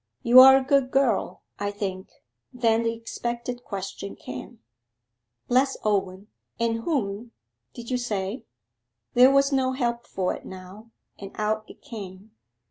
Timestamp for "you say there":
7.91-9.29